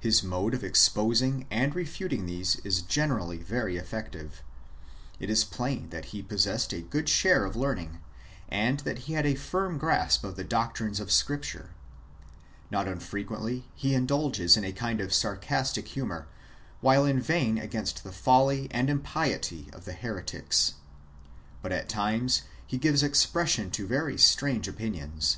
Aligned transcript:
His 0.00 0.20
mode 0.24 0.52
of 0.52 0.64
exposing 0.64 1.46
and 1.48 1.76
refuting 1.76 2.26
these 2.26 2.56
is 2.64 2.82
gene 2.82 3.12
rally 3.12 3.36
very 3.38 3.76
effective. 3.76 4.42
It 5.20 5.30
is 5.30 5.44
plain 5.44 5.90
that 5.90 6.06
he 6.06 6.22
possessed 6.24 6.72
a 6.72 6.80
good 6.80 7.08
share 7.08 7.44
of 7.44 7.54
learning, 7.54 8.00
and 8.48 8.80
that 8.80 9.06
he 9.06 9.12
had 9.12 9.26
a 9.26 9.36
firm 9.36 9.78
grasp 9.78 10.24
of 10.24 10.34
the 10.34 10.42
doctrines 10.42 10.98
of 10.98 11.12
Scripture. 11.12 11.70
Not 12.68 12.88
unfrequently 12.88 13.68
he 13.76 13.94
indulges 13.94 14.56
in 14.56 14.64
a 14.64 14.72
kind 14.72 15.00
of 15.00 15.14
sar 15.14 15.36
castic 15.36 15.86
humour, 15.86 16.26
while 16.80 17.04
inveighing 17.04 17.60
against 17.60 18.02
the 18.02 18.10
folly 18.10 18.66
and 18.72 18.90
impiety 18.90 19.68
of 19.72 19.84
the 19.84 19.92
heretics. 19.94 20.74
But 21.62 21.70
at 21.70 21.88
tim.es 21.88 22.42
he 22.66 22.76
gives 22.76 23.04
expression 23.04 23.70
to 23.70 23.86
very 23.86 24.18
strange 24.18 24.66
opinions. 24.66 25.36